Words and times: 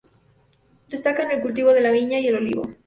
Destacan 0.87 1.29
el 1.29 1.41
cultivo 1.41 1.73
de 1.75 1.81
la 1.81 1.91
viña 1.91 2.19
y 2.19 2.25
el 2.25 2.33
olivo. 2.37 2.63